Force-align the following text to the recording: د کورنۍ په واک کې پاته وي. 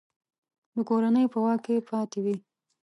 د 0.75 0.77
کورنۍ 0.89 1.25
په 1.33 1.37
واک 1.43 1.59
کې 1.65 1.85
پاته 1.87 2.19
وي. 2.25 2.35